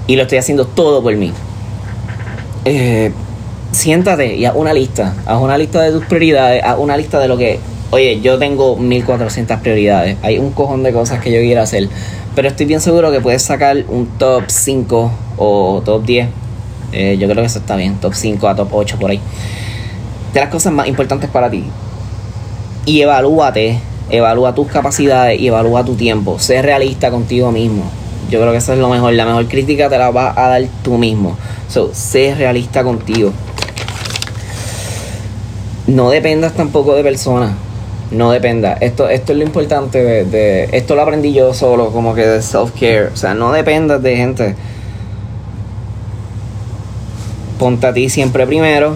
y 0.06 0.16
lo 0.16 0.22
estoy 0.22 0.38
haciendo 0.38 0.66
todo 0.66 1.02
por 1.02 1.14
mí. 1.14 1.32
Eh, 2.64 3.12
siéntate 3.72 4.34
y 4.34 4.44
haz 4.46 4.54
una 4.56 4.72
lista, 4.72 5.14
haz 5.26 5.40
una 5.40 5.58
lista 5.58 5.82
de 5.82 5.92
tus 5.92 6.04
prioridades, 6.06 6.64
haz 6.64 6.78
una 6.78 6.96
lista 6.96 7.20
de 7.20 7.28
lo 7.28 7.36
que, 7.36 7.60
oye, 7.90 8.20
yo 8.20 8.38
tengo 8.38 8.76
1400 8.76 9.60
prioridades, 9.60 10.16
hay 10.22 10.38
un 10.38 10.50
cojón 10.50 10.82
de 10.82 10.92
cosas 10.92 11.20
que 11.20 11.30
yo 11.30 11.40
quiero 11.40 11.62
hacer, 11.62 11.88
pero 12.38 12.46
estoy 12.46 12.66
bien 12.66 12.80
seguro 12.80 13.10
que 13.10 13.20
puedes 13.20 13.42
sacar 13.42 13.84
un 13.88 14.06
top 14.16 14.44
5 14.46 15.10
o 15.38 15.82
top 15.84 16.04
10 16.04 16.28
eh, 16.92 17.16
yo 17.18 17.26
creo 17.26 17.42
que 17.42 17.46
eso 17.46 17.58
está 17.58 17.74
bien, 17.74 17.96
top 17.96 18.14
5 18.14 18.46
a 18.46 18.54
top 18.54 18.68
8 18.70 18.96
por 19.00 19.10
ahí. 19.10 19.20
De 20.32 20.38
las 20.38 20.48
cosas 20.48 20.72
más 20.72 20.86
importantes 20.86 21.28
para 21.28 21.50
ti. 21.50 21.64
Y 22.86 23.00
evalúate, 23.00 23.80
evalúa 24.08 24.54
tus 24.54 24.68
capacidades 24.68 25.40
y 25.40 25.48
evalúa 25.48 25.84
tu 25.84 25.96
tiempo. 25.96 26.38
Sé 26.38 26.62
realista 26.62 27.10
contigo 27.10 27.50
mismo. 27.50 27.82
Yo 28.30 28.38
creo 28.38 28.52
que 28.52 28.58
eso 28.58 28.72
es 28.72 28.78
lo 28.78 28.88
mejor. 28.88 29.14
La 29.14 29.26
mejor 29.26 29.48
crítica 29.48 29.88
te 29.88 29.98
la 29.98 30.12
vas 30.12 30.38
a 30.38 30.46
dar 30.46 30.62
tú 30.84 30.96
mismo. 30.96 31.36
So, 31.68 31.90
sé 31.92 32.36
realista 32.36 32.84
contigo. 32.84 33.32
No 35.88 36.10
dependas 36.10 36.52
tampoco 36.52 36.94
de 36.94 37.02
personas. 37.02 37.50
No 38.10 38.30
dependa. 38.30 38.74
Esto, 38.74 39.08
esto 39.08 39.32
es 39.32 39.38
lo 39.38 39.44
importante 39.44 40.02
de, 40.24 40.68
Esto 40.72 40.94
lo 40.94 41.02
aprendí 41.02 41.32
yo 41.32 41.52
solo, 41.52 41.90
como 41.90 42.14
que 42.14 42.26
de 42.26 42.40
self-care. 42.40 43.10
O 43.12 43.16
sea, 43.16 43.34
no 43.34 43.52
dependas 43.52 44.02
de 44.02 44.16
gente 44.16 44.54
ponte 47.58 47.86
a 47.86 47.92
ti 47.92 48.08
siempre 48.08 48.46
primero. 48.46 48.94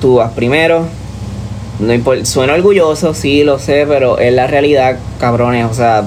Tú 0.00 0.16
vas 0.16 0.32
primero. 0.32 0.84
No 1.78 1.94
importa, 1.94 2.26
suena 2.26 2.54
orgulloso, 2.54 3.14
sí, 3.14 3.42
lo 3.42 3.58
sé, 3.58 3.86
pero 3.88 4.18
es 4.18 4.32
la 4.34 4.46
realidad, 4.46 4.98
cabrones. 5.18 5.64
O 5.64 5.74
sea, 5.74 6.04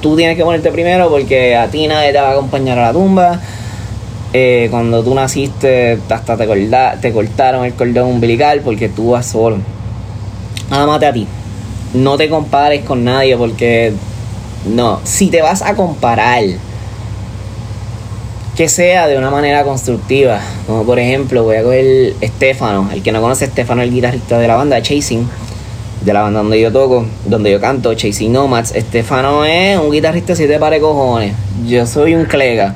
tú 0.00 0.16
tienes 0.16 0.36
que 0.36 0.42
ponerte 0.42 0.72
primero 0.72 1.08
porque 1.08 1.54
a 1.54 1.68
ti 1.68 1.86
nadie 1.86 2.12
te 2.12 2.18
va 2.18 2.30
a 2.30 2.32
acompañar 2.32 2.78
a 2.78 2.86
la 2.86 2.92
tumba. 2.92 3.40
Eh, 4.32 4.68
cuando 4.70 5.02
tú 5.04 5.14
naciste, 5.14 5.98
hasta 6.08 6.36
te, 6.36 6.46
te 7.00 7.12
cortaron 7.12 7.64
el 7.64 7.74
cordón 7.74 8.08
umbilical 8.08 8.60
porque 8.62 8.88
tú 8.88 9.10
vas 9.10 9.26
solo. 9.26 9.58
Ámate 10.70 11.06
a 11.06 11.12
ti. 11.12 11.26
No 11.94 12.16
te 12.16 12.28
compares 12.28 12.84
con 12.84 13.04
nadie 13.04 13.36
porque. 13.36 13.92
No. 14.66 15.00
Si 15.04 15.28
te 15.28 15.40
vas 15.40 15.62
a 15.62 15.74
comparar, 15.74 16.42
que 18.58 18.68
sea 18.68 19.06
de 19.06 19.16
una 19.16 19.30
manera 19.30 19.62
constructiva. 19.62 20.40
Como 20.66 20.84
por 20.84 20.98
ejemplo, 20.98 21.44
voy 21.44 21.56
a 21.56 21.62
coger 21.62 22.14
Estefano. 22.20 22.90
El 22.92 23.02
que 23.02 23.12
no 23.12 23.20
conoce 23.20 23.44
Estefano, 23.44 23.82
el 23.82 23.92
guitarrista 23.92 24.38
de 24.38 24.48
la 24.48 24.56
banda 24.56 24.82
Chasing. 24.82 25.28
De 26.04 26.12
la 26.12 26.22
banda 26.22 26.40
donde 26.40 26.60
yo 26.60 26.72
toco, 26.72 27.06
donde 27.24 27.50
yo 27.50 27.60
canto, 27.60 27.94
Chasing 27.94 28.32
Nomads. 28.32 28.74
Estefano 28.74 29.44
es 29.44 29.78
un 29.78 29.90
guitarrista 29.90 30.34
si 30.34 30.46
te 30.46 30.58
pare 30.58 30.80
cojones. 30.80 31.34
Yo 31.66 31.86
soy 31.86 32.14
un 32.14 32.24
clega. 32.24 32.74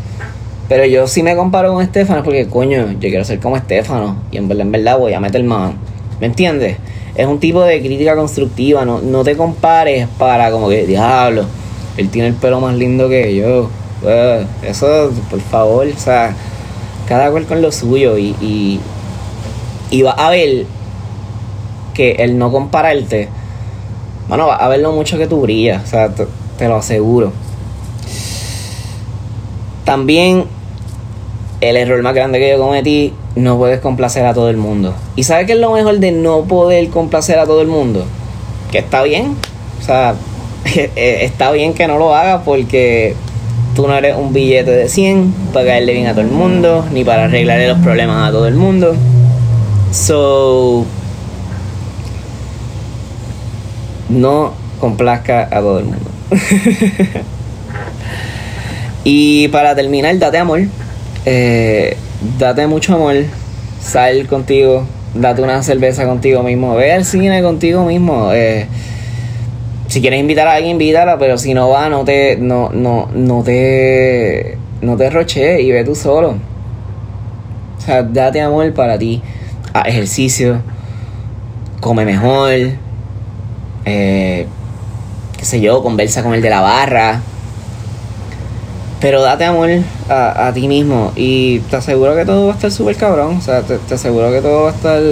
Pero 0.69 0.87
yo 0.87 1.07
sí 1.07 1.23
me 1.23 1.35
comparo 1.35 1.73
con 1.73 1.83
Estefano 1.83 2.23
porque, 2.23 2.47
coño, 2.47 2.93
yo 2.93 2.99
quiero 3.01 3.25
ser 3.25 3.41
como 3.41 3.57
Estefano. 3.57 4.17
Y 4.31 4.37
en 4.39 4.49
verdad, 4.49 4.63
en 4.63 4.73
verdad 4.73 4.99
voy 4.99 5.13
a 5.15 5.21
meter 5.21 5.43
mano. 5.43 5.75
¿Me 6.21 6.29
entiendes? 6.29 6.77
Es 7.15 7.27
un 7.27 7.39
tipo 7.39 7.63
de 7.63 7.81
crítica 7.81 8.17
constructiva. 8.17 8.85
No, 8.85 9.01
no 9.01 9.25
te 9.25 9.37
compares 9.37 10.09
para 10.19 10.51
como 10.51 10.69
que, 10.69 10.87
diablo, 10.87 11.45
él 11.97 12.09
tiene 12.09 12.29
el 12.29 12.35
pelo 12.35 12.61
más 12.61 12.75
lindo 12.75 13.09
que 13.09 13.35
yo. 13.35 13.69
Pues, 14.01 14.47
eso, 14.63 15.13
por 15.31 15.41
favor, 15.41 15.87
o 15.87 15.99
sea, 15.99 16.35
cada 17.07 17.31
cual 17.31 17.45
con 17.47 17.61
lo 17.61 17.71
suyo. 17.71 18.17
Y, 18.19 18.35
y, 18.41 18.81
y 19.91 20.03
va 20.03 20.13
a 20.13 20.31
ver 20.31 20.67
que 21.95 22.13
el 22.13 22.39
no 22.39 22.51
compararte, 22.51 23.29
bueno, 24.29 24.47
va 24.47 24.57
a 24.57 24.69
ver 24.69 24.81
lo 24.81 24.93
mucho 24.93 25.19
que 25.19 25.27
tú 25.27 25.43
brillas. 25.43 25.85
O 25.85 25.87
sea, 25.87 26.11
te 26.59 26.69
lo 26.69 26.77
aseguro. 26.77 27.33
También 29.85 30.47
el 31.63 31.77
error 31.77 32.03
más 32.03 32.15
grande 32.15 32.41
que 32.41 32.51
yo 32.51 32.59
cometí, 32.59 33.15
no 33.37 33.57
puedes 33.57 33.81
complacer 33.81 34.27
a 34.27 34.35
todo 34.35 34.51
el 34.51 34.57
mundo. 34.57 34.95
¿Y 35.15 35.23
sabes 35.23 35.47
qué 35.47 35.53
es 35.53 35.61
lo 35.61 35.71
mejor 35.71 36.01
de 36.01 36.11
no 36.11 36.43
poder 36.43 36.89
complacer 36.89 37.39
a 37.39 37.47
todo 37.47 37.63
el 37.63 37.69
mundo? 37.69 38.05
Que 38.73 38.79
está 38.79 39.05
bien. 39.05 39.37
O 39.81 39.85
sea, 39.85 40.17
eh, 40.75 41.19
está 41.23 41.53
bien 41.53 41.73
que 41.73 41.87
no 41.87 41.99
lo 41.99 42.17
hagas 42.17 42.43
porque 42.45 43.15
tú 43.77 43.87
no 43.87 43.97
eres 43.97 44.17
un 44.17 44.33
billete 44.33 44.73
de 44.73 44.89
100 44.89 45.33
para 45.53 45.67
caerle 45.67 45.95
bien 45.95 46.09
a 46.09 46.13
todo 46.13 46.23
el 46.23 46.33
mundo, 46.33 46.85
ni 46.93 47.05
para 47.05 47.25
arreglarle 47.25 47.69
los 47.69 47.79
problemas 47.79 48.29
a 48.29 48.33
todo 48.33 48.49
el 48.49 48.57
mundo. 48.57 48.97
So, 49.93 50.85
no 54.09 54.53
complazca 54.81 55.45
a 55.45 55.61
todo 55.61 55.79
el 55.79 55.85
mundo. 55.85 56.11
y 59.05 59.47
para 59.49 59.77
terminar, 59.77 60.19
date 60.19 60.39
amor. 60.39 60.63
Eh, 61.25 61.97
date 62.39 62.67
mucho 62.67 62.95
amor, 62.95 63.15
sal 63.81 64.27
contigo, 64.27 64.85
date 65.15 65.41
una 65.43 65.63
cerveza 65.63 66.05
contigo 66.05 66.43
mismo, 66.43 66.75
ve 66.75 66.93
al 66.93 67.05
cine 67.05 67.43
contigo 67.43 67.85
mismo. 67.85 68.33
Eh, 68.33 68.67
si 69.87 70.01
quieres 70.01 70.21
invitar 70.21 70.49
a 70.49 70.55
alguien, 70.55 70.73
invítala, 70.73 71.19
pero 71.19 71.39
si 71.39 71.55
no 71.55 71.69
va, 71.69 71.89
no 71.89 72.05
te, 72.05 72.37
no, 72.37 72.71
no, 72.71 73.09
no 73.15 73.43
te, 73.43 74.57
no 74.81 74.97
te 74.97 75.11
roche 75.11 75.61
y 75.63 75.71
ve 75.71 75.85
tú 75.85 75.95
solo. 75.95 76.37
O 77.79 77.81
sea, 77.81 78.03
date 78.03 78.41
amor 78.41 78.73
para 78.75 78.99
ti. 78.99 79.23
Ejercicio, 79.85 80.61
come 81.81 82.05
mejor, 82.05 82.53
eh, 83.85 84.47
qué 85.37 85.45
sé 85.45 85.61
yo, 85.61 85.83
conversa 85.83 86.23
con 86.23 86.35
el 86.35 86.43
de 86.43 86.51
la 86.51 86.61
barra 86.61 87.23
pero 89.03 89.21
date 89.21 89.45
amor 89.45 89.69
a, 90.09 90.47
a, 90.47 90.55
ti 90.55 90.69
mismo 90.69 91.13
y 91.17 91.59
te 91.59 91.75
aseguro 91.75 92.15
que 92.15 92.25
todo 92.25 92.47
va 92.47 92.53
a 92.53 92.55
estar 92.55 92.71
súper 92.71 92.95
cabrón. 92.95 93.37
O 93.37 93.41
sea, 93.41 93.63
te, 93.63 93.93
aseguro 93.93 94.31
que 94.31 94.41
todo 94.41 94.63
va 94.63 94.71
a 94.71 94.73
estar. 94.73 95.03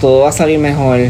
Todo 0.00 0.22
va 0.22 0.30
a 0.30 0.32
salir 0.32 0.58
mejor. 0.58 1.00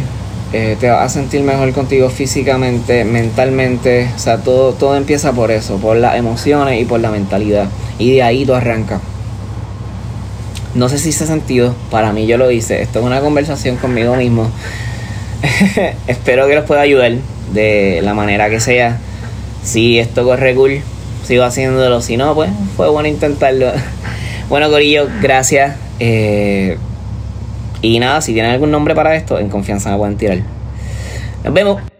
Eh, 0.52 0.76
te 0.78 0.90
vas 0.90 1.04
a 1.04 1.08
sentir 1.08 1.42
mejor 1.42 1.72
contigo 1.72 2.10
físicamente, 2.10 3.04
mentalmente. 3.04 4.10
O 4.14 4.18
sea, 4.18 4.38
todo, 4.38 4.72
todo 4.72 4.96
empieza 4.96 5.32
por 5.32 5.52
eso, 5.52 5.76
por 5.76 5.96
las 5.96 6.16
emociones 6.16 6.82
y 6.82 6.84
por 6.84 6.98
la 6.98 7.12
mentalidad. 7.12 7.68
Y 8.00 8.10
de 8.14 8.22
ahí 8.24 8.44
tú 8.44 8.52
arrancas. 8.52 9.00
No 10.74 10.88
sé 10.88 10.98
si 10.98 11.10
ha 11.10 11.26
sentido, 11.28 11.76
para 11.92 12.12
mí 12.12 12.26
yo 12.26 12.38
lo 12.38 12.50
hice. 12.50 12.82
Esto 12.82 12.98
es 12.98 13.04
una 13.04 13.20
conversación 13.20 13.76
conmigo 13.76 14.16
mismo. 14.16 14.50
Espero 16.08 16.48
que 16.48 16.56
los 16.56 16.64
pueda 16.64 16.80
ayudar 16.80 17.12
de 17.52 18.00
la 18.02 18.14
manera 18.14 18.50
que 18.50 18.58
sea. 18.58 18.98
Si 19.62 19.98
esto 20.00 20.24
corre 20.24 20.54
cool, 20.56 20.82
sigo 21.24 21.44
haciéndolo. 21.44 22.00
Si 22.00 22.16
no, 22.16 22.34
pues 22.34 22.50
fue 22.76 22.88
bueno 22.88 23.08
intentarlo. 23.08 23.72
bueno, 24.48 24.70
Corillo, 24.70 25.08
gracias. 25.20 25.76
Eh, 26.00 26.78
y 27.82 27.98
nada, 27.98 28.20
si 28.20 28.32
tienen 28.32 28.52
algún 28.52 28.70
nombre 28.70 28.94
para 28.94 29.14
esto, 29.14 29.38
en 29.38 29.48
confianza 29.48 29.90
me 29.90 29.98
pueden 29.98 30.16
tirar. 30.16 30.38
Nos 31.44 31.52
vemos. 31.52 31.93